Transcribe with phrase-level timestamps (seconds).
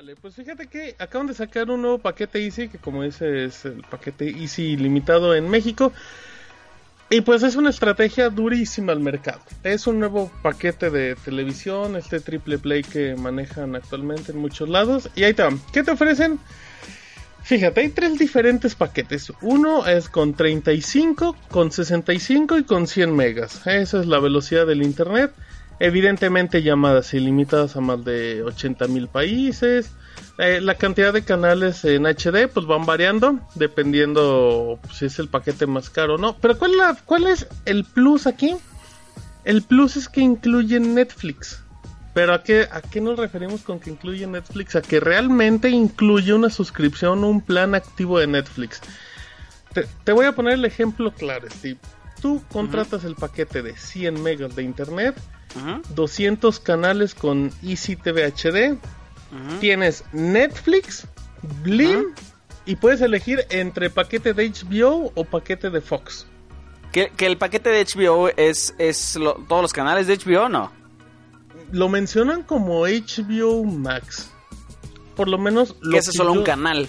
[0.00, 3.66] Vale, pues fíjate que acaban de sacar un nuevo paquete Easy, que como dice es
[3.66, 5.92] el paquete Easy limitado en México.
[7.10, 9.42] Y pues es una estrategia durísima al mercado.
[9.62, 15.10] Es un nuevo paquete de televisión, este triple play que manejan actualmente en muchos lados.
[15.16, 15.60] Y ahí te van.
[15.70, 16.38] ¿Qué te ofrecen?
[17.42, 19.30] Fíjate, hay tres diferentes paquetes.
[19.42, 23.66] Uno es con 35, con 65 y con 100 megas.
[23.66, 25.30] Esa es la velocidad del internet.
[25.80, 29.90] Evidentemente llamadas ilimitadas a más de 80 mil países.
[30.38, 35.66] Eh, la cantidad de canales en HD pues van variando dependiendo si es el paquete
[35.66, 36.36] más caro o no.
[36.36, 38.54] Pero ¿cuál, la, ¿cuál es el plus aquí?
[39.44, 41.62] El plus es que incluye Netflix.
[42.12, 44.76] Pero ¿a qué, ¿a qué nos referimos con que incluye Netflix?
[44.76, 48.82] A que realmente incluye una suscripción, un plan activo de Netflix.
[49.72, 51.78] Te, te voy a poner el ejemplo claro, Steve.
[52.20, 55.16] Tú contratas el paquete de 100 megas de internet,
[55.94, 58.78] 200 canales con Easy TV HD,
[59.60, 61.06] tienes Netflix,
[61.62, 62.06] Blim
[62.66, 66.26] y puedes elegir entre paquete de HBO o paquete de Fox.
[66.92, 70.72] ¿Que, que el paquete de HBO es, es lo- todos los canales de HBO no?
[71.70, 74.30] Lo mencionan como HBO Max.
[75.14, 76.88] Por lo menos lo Que ese es solo un canal.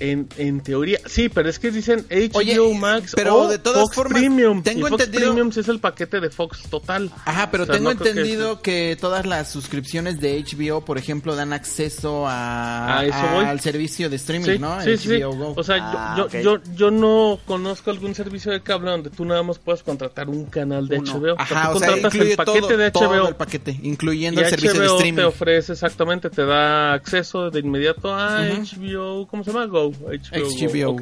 [0.00, 3.82] En, en teoría, sí, pero es que dicen HBO Oye, Max pero o de todas
[3.82, 4.60] Fox formas, Premium.
[4.64, 7.12] tengo y Fox entendido- Premium es el paquete de Fox total.
[7.24, 10.84] Ajá, pero O sea, tengo no creo que entendido que, todas las suscripciones de HBO,
[10.84, 14.80] por ejemplo, dan acceso a, A eso a- al servicio de streaming, Sí, ¿no?
[14.82, 15.20] sí, sí.
[15.22, 15.54] Go.
[15.56, 16.34] O sea, Ah, yo, ok.
[16.42, 20.46] yo, yo, no conozco algún servicio de cable donde tú nada más puedas contratar un
[20.46, 21.12] canal de Uno.
[21.20, 21.34] HBO.
[21.38, 23.28] Ajá, tú o sea, contratas incluye el paquete todo, de todo HBO.
[23.28, 25.16] el paquete, incluyendo Y el servicio de HBO streaming.
[25.18, 29.66] te ofrece exactamente, te da acceso de inmediato a HBO, ¿cómo se llama?
[29.66, 29.83] Go.
[29.90, 30.96] HBO.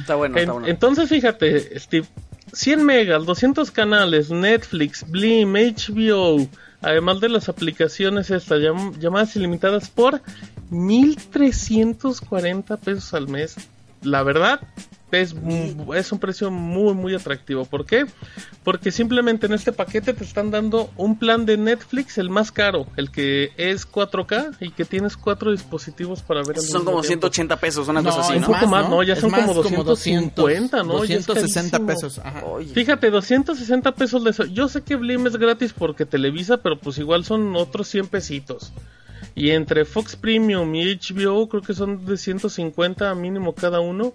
[0.00, 0.68] Está bueno, En- está bueno.
[0.68, 2.06] Entonces, fíjate, Steve,
[2.52, 6.46] 100 megas, 200 canales, Netflix, Blim, HBO,
[6.82, 10.20] además de las aplicaciones estas llam- llamadas ilimitadas por
[10.70, 13.56] 1340 pesos al mes.
[14.02, 14.60] La verdad,
[15.12, 15.34] es,
[15.94, 17.64] es un precio muy, muy atractivo.
[17.64, 18.06] ¿Por qué?
[18.64, 22.86] Porque simplemente en este paquete te están dando un plan de Netflix, el más caro,
[22.96, 27.28] el que es 4K y que tienes cuatro dispositivos para ver Son como tiempo.
[27.28, 28.46] 180 pesos, una No, cosa así, un ¿no?
[28.48, 29.02] poco más, ¿no?
[29.02, 31.04] Ya Es son más, como 250, ¿no?
[31.04, 31.86] Ya es 260 carísimo.
[31.86, 32.18] pesos.
[32.18, 32.42] Ajá.
[32.74, 34.44] Fíjate, 260 pesos de eso.
[34.46, 38.72] Yo sé que Blim es gratis porque Televisa, pero pues igual son otros 100 pesitos.
[39.36, 44.12] Y entre Fox Premium y HBO creo que son de 150 mínimo cada uno.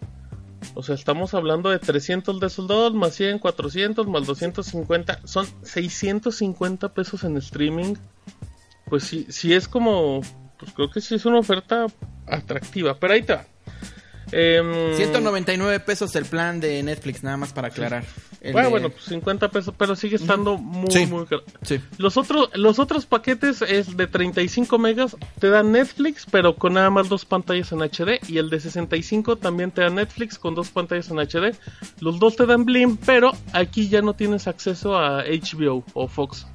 [0.74, 5.22] O sea, estamos hablando de 300 de esos dos, más 100, 400, más 250.
[5.26, 7.96] Son 650 pesos en streaming.
[8.86, 10.22] Pues sí, sí es como...
[10.58, 11.88] Pues creo que sí es una oferta
[12.28, 13.00] atractiva.
[13.00, 13.46] Pero ahí te va.
[14.32, 18.04] Em, 199 pesos el plan de Netflix, nada más para aclarar.
[18.42, 21.06] El bueno, de- bueno, pues 50 pesos, pero sigue estando muy, Sí.
[21.08, 21.44] muy caro.
[21.62, 21.80] Sí.
[21.98, 26.90] Los otros, los otros paquetes es de 35 megas, te dan Netflix, pero con nada
[26.90, 28.20] más dos pantallas en HD.
[28.28, 31.54] Y el de 65 también te da Netflix con dos pantallas en HD.
[32.00, 36.46] Los dos te dan Blim, pero aquí ya no tienes acceso a HBO o Fox.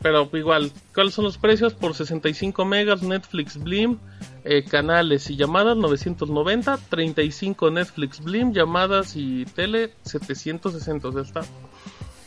[0.00, 1.74] Pero igual, ¿cuáles son los precios?
[1.74, 3.98] Por 65 megas, Netflix Blim,
[4.44, 11.08] eh, canales y llamadas 990, 35 Netflix Blim, llamadas y tele 760.
[11.08, 11.40] O está,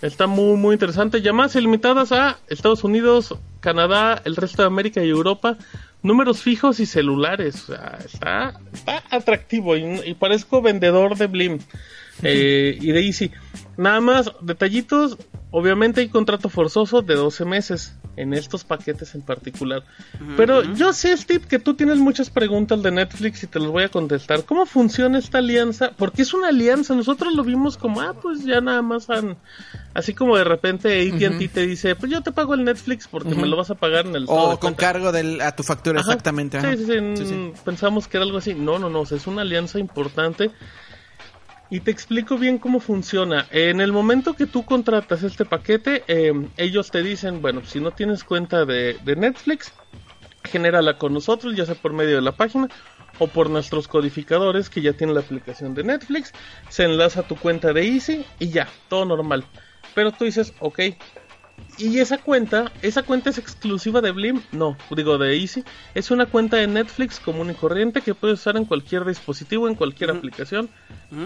[0.01, 1.21] está muy, muy interesante.
[1.21, 5.57] Llamadas ilimitadas a Estados Unidos, Canadá, el resto de América y Europa.
[6.03, 7.69] Números fijos y celulares.
[7.69, 11.59] O sea, está, está atractivo y, y parezco vendedor de Blim
[12.23, 13.31] eh, y de Easy.
[13.78, 15.17] Nada más, detallitos.
[15.51, 19.83] Obviamente hay contrato forzoso de 12 meses en estos paquetes en particular.
[20.37, 23.84] Pero yo sé, Steve, que tú tienes muchas preguntas de Netflix y te las voy
[23.84, 24.43] a contestar.
[24.46, 25.91] ¿Cómo funciona esta alianza?
[25.97, 26.93] Porque es una alianza.
[26.96, 29.37] Nosotros lo vimos como, ah, pues ya nada más han...
[29.93, 33.47] Así como de repente AT&T te dice, pues yo te pago el Netflix porque me
[33.47, 34.25] lo vas a pagar en el...
[34.28, 34.78] O de con cuenta".
[34.79, 36.11] cargo del, a tu factura, Ajá.
[36.11, 36.57] exactamente.
[36.57, 36.72] ajá.
[36.72, 37.53] Sí, sí, sí, Sí, sí.
[37.66, 38.53] Pensamos que era algo así.
[38.53, 39.01] No, no, no.
[39.01, 40.51] o sea, es una alianza importante.
[41.72, 43.47] Y te explico bien cómo funciona.
[43.50, 47.91] En el momento que tú contratas este paquete, eh, ellos te dicen, bueno, si no
[47.91, 49.72] tienes cuenta de, de Netflix,
[50.44, 52.68] genérala con nosotros, ya sea por medio de la página
[53.20, 56.34] o por nuestros codificadores que ya tienen la aplicación de Netflix.
[56.68, 59.46] Se enlaza a tu cuenta de Easy y ya, todo normal.
[59.96, 60.79] Pero tú dices, ok,
[61.78, 65.64] Y esa cuenta, esa cuenta es exclusiva de Blim, no, digo de Easy,
[65.96, 69.76] es una cuenta de Netflix común y corriente que puedes usar en cualquier dispositivo, en
[69.76, 70.70] cualquier aplicación.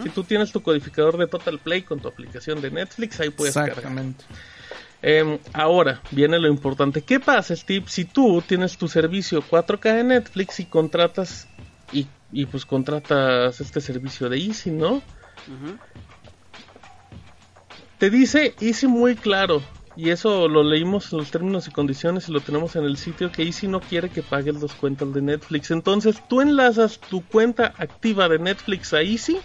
[0.02, 3.54] Si tú tienes tu codificador de Total Play con tu aplicación de Netflix, ahí puedes
[3.54, 3.78] cargar.
[3.78, 4.26] Exactamente.
[5.02, 7.04] Em, ahora viene lo importante.
[7.04, 7.86] ¿Qué pasa, Steve?
[7.88, 11.48] Si tú tienes tu servicio 4K de Netflix y contratas
[11.92, 15.04] y, y pues contratas este servicio de Easy, ¿no?
[18.00, 19.62] Te dice Easy muy claro.
[19.96, 23.32] Y eso lo leímos en los términos y condiciones y lo tenemos en el sitio
[23.32, 25.70] que Easy no quiere que pagues dos cuentas de Netflix.
[25.70, 29.38] Entonces tú enlazas tu cuenta activa de Netflix a Easy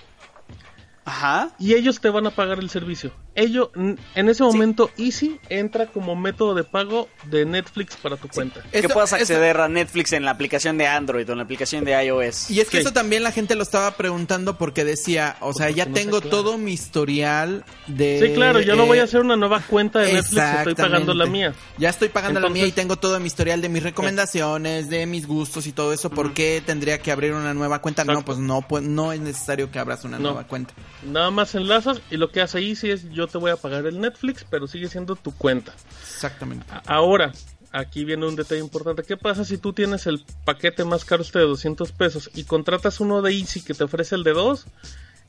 [1.05, 1.51] Ajá.
[1.59, 3.13] y ellos te van a pagar el servicio.
[3.35, 8.61] Ello, en ese momento, Easy entra como método de pago de Netflix para tu cuenta.
[8.73, 11.85] que puedas esto- acceder a Netflix en la aplicación de Android o en la aplicación
[11.85, 12.51] de iOS.
[12.51, 12.83] Y es que Sí.
[12.83, 16.21] eso también la gente lo estaba preguntando porque decía, o sea, Porque ya no tengo
[16.21, 16.29] claro.
[16.37, 18.21] todo mi historial de...
[18.27, 21.27] Sí, claro, yo no voy a hacer una nueva cuenta de Netflix, estoy pagando la
[21.27, 21.55] mía.
[21.79, 25.27] Ya estoy pagando la mía y tengo todo mi historial de mis recomendaciones, de mis
[25.27, 26.11] gustos y todo eso.
[26.11, 28.05] ¿Por qué tendría que abrir una nueva cuenta?
[28.05, 30.31] No, pues no, pues no es necesario que abras una No.
[30.31, 30.75] nueva cuenta.
[31.05, 34.01] Nada más enlazas y lo que hace Easy es yo te voy a pagar el
[34.01, 35.73] Netflix, pero sigue siendo tu cuenta.
[36.03, 36.67] Exactamente.
[36.87, 37.33] Ahora,
[37.73, 39.03] aquí viene un detalle importante.
[39.03, 43.01] ¿Qué pasa si tú tienes el paquete más caro este de 200 pesos y contratas
[43.01, 44.67] uno de Easy que te ofrece el de 2?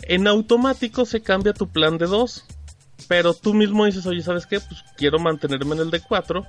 [0.04, 2.46] En automático se cambia tu plan de 2.
[3.08, 4.60] Pero tú mismo dices, oye, ¿sabes qué?
[4.60, 6.46] Pues quiero mantenerme en el de 4.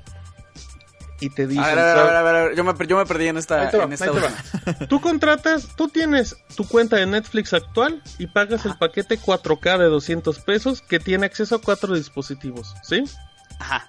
[1.22, 1.64] Y te dicen...
[1.64, 3.28] A ver, a ver, a ver, a ver, a ver, Yo, me, yo me perdí
[3.28, 4.10] en esta, va, en esta.
[4.88, 9.84] Tú contratas, tú tienes tu cuenta de Netflix actual y pagas el paquete 4K de
[9.84, 13.04] 200 pesos que tiene acceso a cuatro dispositivos, ¿sí?
[13.60, 13.88] Ajá.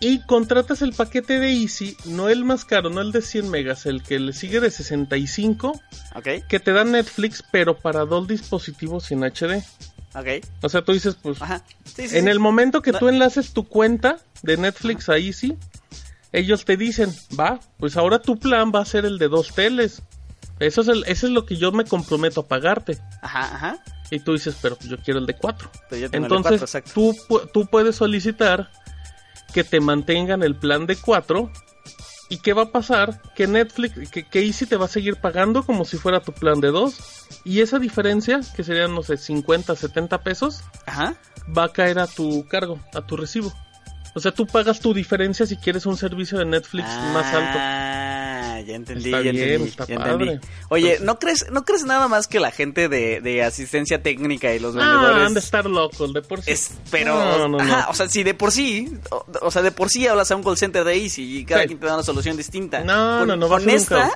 [0.00, 3.86] Y contratas el paquete de Easy, no el más caro, no el de 100 megas,
[3.86, 5.80] el que le sigue de 65,
[6.14, 9.62] Ok, que te da Netflix, pero para dos dispositivos sin HD.
[10.14, 10.44] ok.
[10.62, 11.62] O sea, tú dices, pues, Ajá.
[11.84, 12.30] Sí, sí, en sí.
[12.30, 15.56] el momento que No- tú enlaces tu cuenta de Netflix a Easy,
[16.32, 20.02] ellos te dicen, va, pues ahora tu plan va a ser el de dos teles.
[20.60, 22.98] Eso es, el, eso es lo que yo me comprometo a pagarte.
[23.22, 23.78] Ajá, ajá.
[24.10, 25.70] Y tú dices, pero yo quiero el de cuatro.
[25.88, 28.70] Pero yo tengo el de Entonces, cuatro, tú, tú puedes solicitar
[29.52, 31.50] que te mantengan el plan de 4.
[32.30, 33.22] ¿Y qué va a pasar?
[33.34, 36.60] Que Netflix, que, que Easy te va a seguir pagando como si fuera tu plan
[36.60, 37.40] de 2.
[37.44, 41.16] Y esa diferencia, que serían, no sé, 50, 70 pesos, Ajá.
[41.56, 43.52] va a caer a tu cargo, a tu recibo.
[44.14, 47.58] O sea, tú pagas tu diferencia si quieres un servicio de Netflix más alto.
[47.60, 50.12] Ah, ya entendí, Está ya bien, entendí, está ya padre.
[50.32, 50.46] entendí.
[50.70, 54.58] Oye, ¿no crees, ¿no crees nada más que la gente de, de asistencia técnica y
[54.58, 56.50] los Ah, han de vendedores estar locos, de por sí.
[56.50, 57.60] es, pero, No, no, no.
[57.60, 60.36] ajá, o sea, si de por sí, o, o sea, de por sí hablas a
[60.36, 61.68] un call center de Easy y cada Sí.
[61.68, 62.80] quien te da una solución distinta.
[62.80, 64.12] No, Con- no, no, con esta, caos.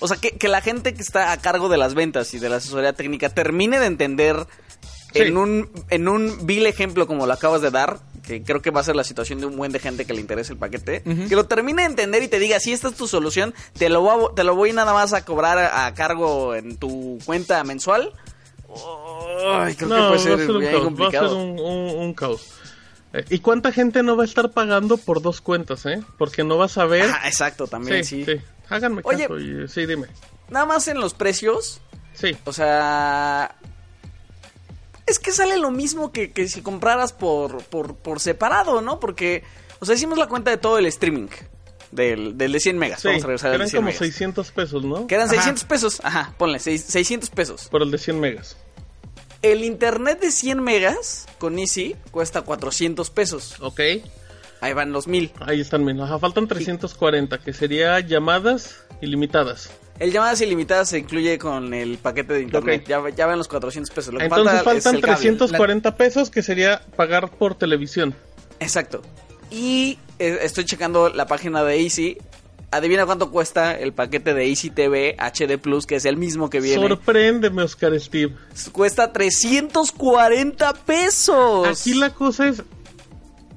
[0.00, 2.48] o sea, que, que la gente que está a cargo de las ventas y de
[2.48, 4.46] la asesoría técnica termine de entender
[5.12, 5.18] Sí.
[5.20, 8.80] en un en un vil ejemplo como lo acabas de dar, que creo que va
[8.80, 11.34] a ser la situación de un buen de gente que le interese el paquete, que
[11.36, 14.26] lo termine de entender y te diga, si esta es tu solución, te lo voy
[14.30, 18.12] a, te lo voy nada más a cobrar a, a cargo en tu cuenta mensual.
[19.44, 21.28] Ay, creo que puede va a ser ser un caos, va a complicado.
[21.28, 22.48] ser un, un- un caos.
[23.12, 26.02] Eh, ¿Y cuánta gente no va a estar pagando por dos cuentas, eh?
[26.16, 27.10] Porque no vas a ver.
[27.10, 28.24] Ajá, exacto, también, sí.
[28.24, 28.44] sí, sí.
[28.70, 29.24] Háganme Oye.
[29.24, 29.38] caso.
[29.38, 30.06] y- sí, dime.
[30.48, 31.80] Nada más en los precios,
[32.14, 32.36] Sí.
[32.44, 33.56] o sea...
[35.06, 39.00] Es que sale lo mismo que, que si compraras por, por, por separado, ¿no?
[39.00, 39.42] Porque,
[39.80, 41.28] o sea, hicimos la cuenta de todo el streaming
[41.90, 43.00] del, del de 100 megas.
[43.00, 43.98] Sí, Vamos a regresar al de eran 100 como megas.
[43.98, 45.06] 600 pesos, ¿no?
[45.06, 45.34] Que eran Ajá.
[45.36, 46.00] 600 pesos.
[46.04, 47.68] Ajá, ponle, seis- 600 pesos.
[47.68, 48.56] Por el de 100 megas.
[49.42, 53.56] El internet de 100 megas con Easy cuesta 400 pesos.
[53.60, 53.80] Ok.
[54.60, 55.32] Ahí van los 1000.
[55.40, 56.04] Ahí están, mira.
[56.04, 59.70] Ajá, faltan 340, que sería llamadas ilimitadas.
[60.02, 62.84] El llamadas ilimitadas se incluye con el paquete de internet.
[62.88, 64.12] Ya, ya van los 400 pesos.
[64.12, 65.16] Lo que Entonces falta es faltan el cable.
[65.16, 68.12] 340 pesos, que sería pagar por televisión.
[68.58, 69.00] Exacto.
[69.48, 72.18] Y eh, estoy checando la página de Easy.
[72.72, 76.60] Adivina cuánto cuesta el paquete de Easy TV HD Plus, que es el mismo que
[76.60, 76.88] viene.
[76.88, 78.34] Sorpréndeme, Oscar Steve.
[78.72, 81.80] Cuesta 340 pesos.
[81.80, 82.64] Aquí la cosa es,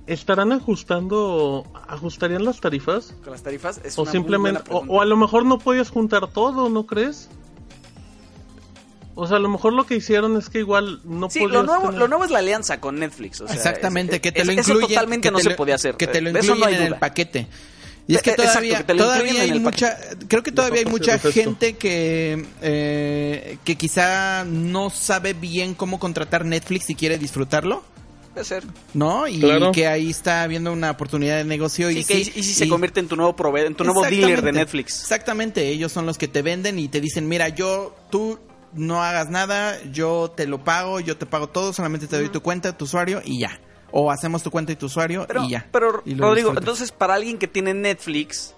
[0.07, 3.13] ¿estarán ajustando, ajustarían las tarifas?
[3.23, 5.89] Con las tarifas es O una muy simplemente, buena o, a lo mejor no podías
[5.89, 7.29] juntar todo, ¿no crees?
[9.17, 11.63] O sea, a lo mejor lo que hicieron es que igual no Sí, podías lo
[11.63, 13.39] nuevo, tener- lo nuevo es la alianza con Netflix.
[13.41, 14.89] o sea, Exactamente, es- que te es- lo Eso incluyen.
[14.89, 15.95] totalmente que no te se lo- podía hacer.
[15.95, 17.47] Que te lo eso incluyen no en el paquete.
[18.07, 19.97] Y es que exacto, todavía, que todavía hay mucha,
[20.27, 26.45] creo que todavía hay mucha gente que eh, que quizá no sabe bien cómo contratar
[26.45, 27.83] Netflix y quiere disfrutarlo,
[28.35, 28.63] Puede ser.
[28.93, 29.27] ¿no?
[29.29, 29.71] Y Claro.
[29.71, 32.65] que ahí está viendo una oportunidad de negocio Sí, y que sí, y si se
[32.65, 34.51] y- convierte en tu nuevo proveedor, en tu nuevo dealer de.
[34.51, 34.99] Netflix.
[35.01, 38.37] Exactamente, ellos son los que te venden y te dicen, mira, yo, tú
[38.73, 42.41] no hagas nada, yo te lo pago, yo te pago todo, solamente te doy tu
[42.41, 43.57] cuenta, tu usuario y ya.
[43.97, 45.65] o hacemos tu cuenta y tu usuario Pero, y ya.
[45.71, 46.61] pero Y lo Rodrigo, disfrutas.
[46.61, 48.53] entonces para alguien que tiene Netflix,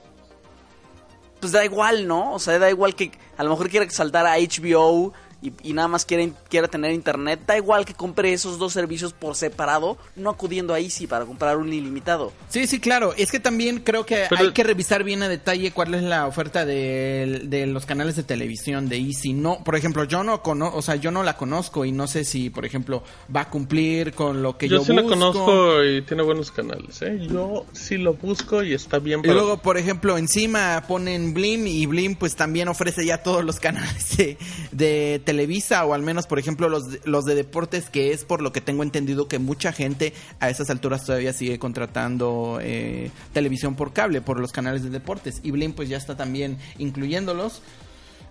[1.39, 2.33] pues da igual, ¿no?
[2.33, 5.87] O sea, da igual que a lo mejor quiera saltar a HBO y, y nada
[5.87, 10.29] más quiera, quiera tener internet, da igual que compre esos dos servicios por separado, no
[10.31, 12.33] acudiendo a Easy para comprar un ilimitado.
[12.49, 13.13] Sí, sí, claro.
[13.17, 16.25] Es que también creo que Pero- hay que revisar bien a detalle cuál es la
[16.27, 19.33] oferta de, de los canales de televisión de Easy.
[19.33, 22.23] No, por ejemplo, yo no cono o sea, yo no la conozco y no sé
[22.25, 23.03] si, por ejemplo,
[23.33, 25.17] va a cumplir con lo que yo, Yo sí la busco.
[25.17, 27.27] conozco y tiene buenos canales, ¿eh?
[27.31, 31.85] Yo sí lo busco y está bien Y luego, por ejemplo, encima ponen Blim y
[31.85, 34.37] Blim pues también ofrece ya todos los canales de,
[34.71, 38.41] de Televisa o al menos, por ejemplo, los, de- los de deportes, que es por
[38.41, 43.75] lo que tengo entendido que mucha gente a esas alturas todavía sigue contratando eh, televisión
[43.75, 45.41] por cable, por los canales de deportes.
[45.43, 47.61] Y Blim pues ya está también incluyéndolos.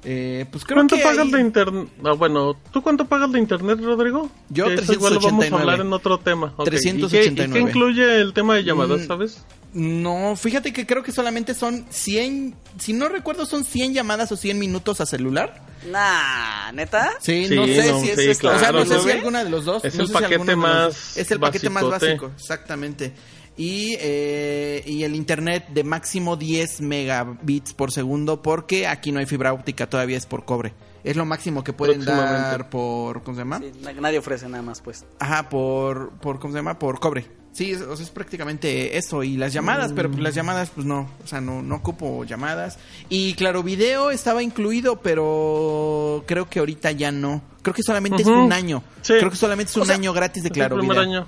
[0.05, 1.89] Eh, pues creo ¿Cuánto que pagas ahí- de internet?
[2.05, 4.31] Ah, bueno, ¿tú cuánto pagas de internet, Rodrigo?
[4.49, 5.61] Yo, Que eso igual lo vamos a 389.
[5.61, 6.55] hablar en otro tema.
[6.57, 7.53] Ok, ¿y qué- ¿Y 389.
[7.53, 9.45] qué, incluye el tema de llamadas, Mm, sabes?
[9.77, 14.37] No, fíjate que creo que solamente son 100, si no recuerdo son 100 llamadas o
[14.37, 15.61] 100 minutos a celular.
[15.93, 17.11] Nah, ¿neta?
[17.21, 18.49] Sí, Sí, no sé no, si es sí, esto.
[18.49, 19.85] o sea, no sé ¿no si alguna de los dos.
[19.85, 23.13] Es no el si paquete más Es el paquete más básico, exactamente.
[23.59, 29.27] Y, eh, y el internet de máximo 10 megabits por segundo, porque aquí no hay
[29.27, 30.73] fibra óptica, todavía es por cobre.
[31.05, 33.59] Es lo máximo que pueden dar por, ¿cómo se llama?
[33.61, 35.05] Sí, na- nadie ofrece nada más, pues.
[35.21, 36.79] Ajá, por, por, ¿cómo se llama?
[36.79, 37.27] Por cobre.
[37.57, 39.23] Sí, es, o sea, es prácticamente eso.
[39.23, 41.09] Y las llamadas, pero pues las llamadas, pues no.
[41.25, 42.79] O sea, no, no ocupo llamadas.
[43.09, 47.41] Y claro, video estaba incluido, pero creo que ahorita ya no.
[47.63, 48.83] Creo que solamente es un año.
[49.01, 49.15] Sí.
[49.19, 51.01] Creo que solamente es un O sea, año gratis de claro video.
[51.01, 51.27] año.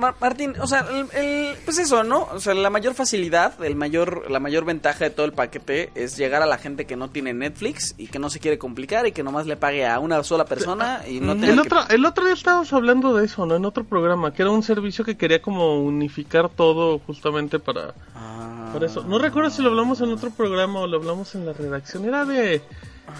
[0.00, 2.26] Mar- Martín, o sea, el, el- pues eso, ¿no?
[2.32, 6.16] O sea, la mayor facilidad, el mayor, la mayor ventaja de todo el paquete es
[6.16, 9.12] llegar a la gente que no tiene Netflix y que no se quiere complicar y
[9.12, 12.24] que nomás le pague a una sola persona y no El que- otro, el otro
[12.24, 13.54] día estábamos hablando de eso, ¿no?
[13.56, 18.70] En otro programa, que era un servicio que quería como unificar todo justamente para, Ah.
[18.72, 19.02] para eso.
[19.04, 22.04] No recuerdo si lo hablamos en otro programa o lo hablamos en la redacción.
[22.04, 22.62] Era de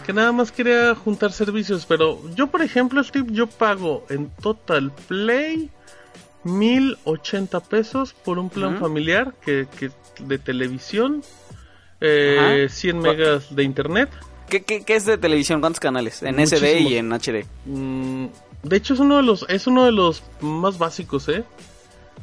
[0.06, 4.92] que nada más quería juntar servicios, pero yo, por ejemplo, Steve, yo pago en Total
[5.08, 5.68] Play
[6.44, 11.22] 1080 pesos por un plan familiar que, que de televisión,
[12.00, 12.74] eh, Ajá.
[12.74, 14.10] 100 megas de internet.
[14.48, 15.60] ¿Qué, qué, qué es de televisión?
[15.60, 16.22] ¿Cuántos canales?
[16.22, 16.60] En Muchísimo.
[16.66, 17.46] SD y en HD.
[17.66, 18.26] Mm,
[18.64, 21.44] de hecho es uno de los es uno de los más básicos, ¿eh?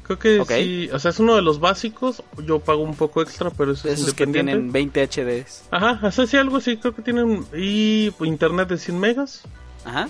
[0.03, 0.51] Creo que Ok.
[0.51, 2.23] sí, o sea, es uno de los básicos.
[2.45, 4.71] Yo pago un poco extra, pero eso es Esos que independiente.
[4.71, 5.63] tienen 20 HDs.
[5.71, 9.43] Ajá, o sea, sí, algo así, creo que tienen y internet de 100 megas
[9.85, 10.09] Ajá.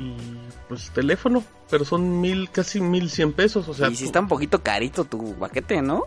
[0.00, 0.16] Y
[0.68, 4.28] pues teléfono, pero son mil casi 1100 pesos, o sea, y si tú- está un
[4.28, 6.04] poquito carito tu paquete, ¿no?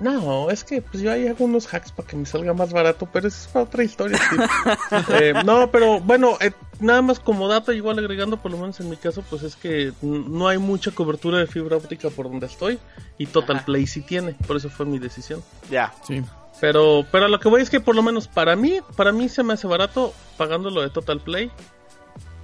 [0.00, 3.08] No, es que pues yo ahí hago unos hacks para que me salga más barato,
[3.12, 4.18] pero eso es para otra historia.
[5.20, 8.88] Eh, no, pero bueno, eh, nada más como dato, igual agregando, por lo menos en
[8.90, 12.78] mi caso, pues es que no hay mucha cobertura de fibra óptica por donde estoy
[13.18, 13.64] y Total Ajá.
[13.66, 15.42] Play sí tiene, por eso fue mi decisión.
[15.70, 15.92] Ya.
[16.06, 16.22] Sí.
[16.60, 19.42] Pero, pero lo que voy es que por lo menos para mí, para mí se
[19.42, 21.50] me hace barato pagando lo de Total Play,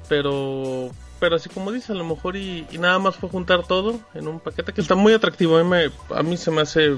[0.08, 3.98] pero, pero así como dice, a lo mejor y, y nada más fue juntar todo
[4.14, 5.56] en un paquete que está muy atractivo.
[5.58, 6.96] A mí, me- a mí se me hace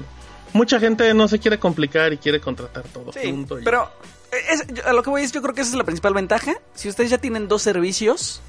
[0.53, 3.59] mucha gente no se quiere complicar y quiere contratar todo Sí, junto.
[3.59, 3.89] y- pero
[4.49, 6.53] es- a lo que voy es, yo creo que esa es la principal ventaja.
[6.73, 8.41] Si ustedes ya tienen dos servicios,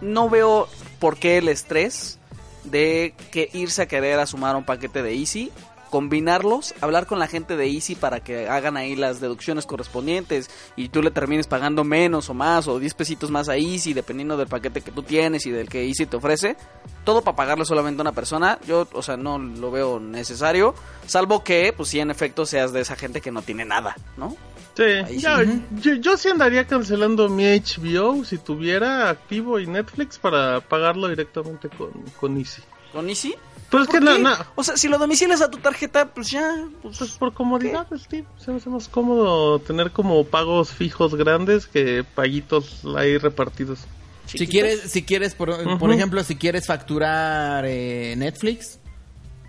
[0.00, 0.68] no veo
[0.98, 2.18] por qué el estrés
[2.64, 5.50] de que irse a querer a sumar un paquete de Easy,
[5.90, 10.88] combinarlos, hablar con la gente de Easy para que hagan ahí las deducciones correspondientes y
[10.88, 14.46] tú le termines pagando menos o más o 10 pesitos más a Easy dependiendo del
[14.46, 16.56] paquete que tú tienes y del que Easy te ofrece.
[17.04, 20.74] Todo para pagarle solamente a una persona, yo, o sea, no lo veo necesario,
[21.06, 24.36] salvo que, pues sí, en efecto seas de esa gente que no tiene nada, ¿no?
[24.76, 31.08] Sí, yo, yo sí andaría cancelando mi HBO si tuviera activo y Netflix para pagarlo
[31.08, 32.62] directamente con, con Easy.
[32.92, 33.34] ¿Con Easy?
[33.70, 34.18] Pues es ¿Por que qué?
[34.20, 36.64] na- O sea, si lo domicilias a tu tarjeta, pues ya.
[36.82, 38.26] Pues, Pues por comodidad, Steve.
[38.36, 43.78] Se me hace más cómodo tener como pagos fijos grandes que paguitos ahí repartidos.
[44.26, 44.50] Si chiquitos.
[44.52, 48.79] quieres, si quieres por, por ejemplo, si quieres facturar eh, Netflix,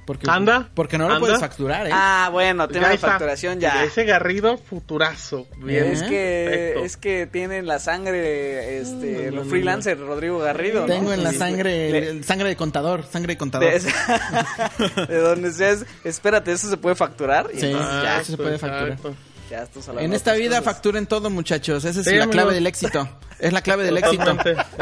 [0.05, 1.19] porque, Anda, porque no lo anda.
[1.25, 1.91] puedes facturar, ¿eh?
[1.93, 3.83] Ah, bueno, tema Ya de facturación ya.
[3.83, 5.47] Ese Garrido, futurazo.
[5.57, 5.85] Bien.
[5.85, 6.85] Es que, Perfecto.
[6.85, 10.81] es que tienen la sangre, este, No, los no, freelancers, Rodrigo Garrido.
[10.81, 10.87] ¿no?
[10.87, 13.71] Tengo en la Sí, sangre, de- el- sangre de contador, sangre de contador.
[13.71, 13.79] de,
[15.07, 17.49] de donde seas, espérate, ¿eso se puede facturar?
[17.53, 17.65] Y Sí.
[17.67, 18.87] entonces ya ya, se puede facturar.
[18.89, 19.15] exacto.
[19.49, 19.67] ya
[19.99, 20.63] En esta vida cosas.
[20.73, 21.83] facturen todo, muchachos.
[21.85, 22.31] Esa es Sí, la amigo.
[22.31, 23.07] clave del éxito.
[23.39, 24.35] Es la clave del éxito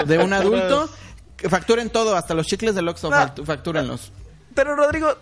[0.06, 0.90] de un adulto.
[1.50, 3.10] Facturen todo, hasta los chicles del Oxxo,
[3.46, 4.12] factúrenlos.
[4.60, 5.16] Pero Rodrigo,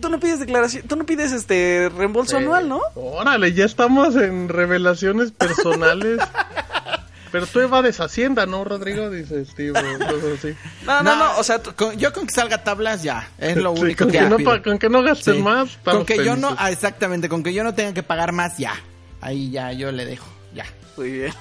[0.00, 2.44] tú, no pides declaración, tú no pides este reembolso Sí.
[2.44, 2.80] anual, ¿no?
[2.94, 6.20] Órale, ya estamos en revelaciones personales.
[7.32, 9.10] Pero tú evades Hacienda, ¿no, Rodrigo?
[9.10, 9.76] Dice Steve.
[9.76, 10.54] así.
[10.86, 13.82] No, no, no, o sea, con- yo con que salga tablas ya, es lo Sí,
[13.82, 14.62] único con que, que no pido.
[14.62, 15.42] con que no gastes Sí.
[15.42, 18.58] más, Con que yo no, ah, exactamente, con que yo no tenga que pagar más,
[18.58, 18.74] ya.
[19.20, 20.66] Ahí ya, yo le dejo, ya.
[20.96, 21.34] muy bien.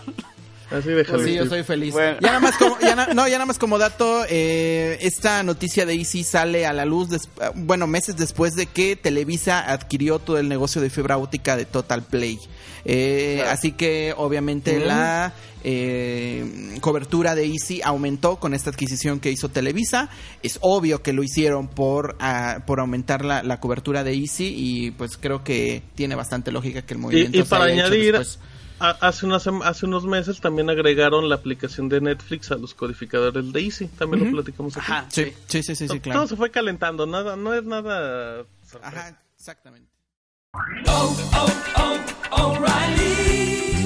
[0.74, 1.20] Así déjalo.
[1.20, 1.94] Pues sí, yo soy feliz.
[1.94, 2.18] Bueno.
[2.20, 5.86] Ya nada más como, ya na- no, ya nada más como dato, eh, esta noticia
[5.86, 10.20] de Easy sale a la luz, des- eh, bueno, meses después de que Televisa adquirió
[10.20, 12.39] todo el negocio de fibra óptica de Total Play.
[12.86, 13.51] Eh, Claro.
[13.51, 15.34] Así que obviamente la
[15.65, 20.10] eh, cobertura de Easy aumentó con esta adquisición que hizo Televisa.
[20.42, 24.92] Es obvio que lo hicieron por, ah, por aumentar la, la cobertura de Easy y
[24.92, 27.86] pues creo que tiene bastante lógica que el movimiento Y, y se para haya hecho
[27.86, 28.39] añadir, después.
[28.80, 33.51] A- hace, unas, hace unos meses también agregaron la aplicación de Netflix a los codificadores
[33.53, 33.88] de Easy.
[33.88, 34.92] También lo platicamos aquí.
[34.92, 35.34] Ajá, Sí, sí.
[35.48, 36.20] sí, sí, sí, sí, Todo- claro.
[36.20, 38.46] Todo se fue calentando, nada, no es nada.
[38.70, 38.98] sorpresa.
[39.00, 39.89] Ajá, exactamente.